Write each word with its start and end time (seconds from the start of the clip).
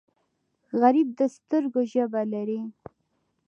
غریب 0.81 1.07
د 1.19 1.21
سترګو 1.35 1.81
ژبه 1.91 2.21
لري 2.33 2.61